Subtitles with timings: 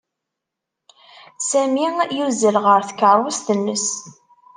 [1.49, 3.87] Sami yuzzel ɣer tkeṛṛust-nnes.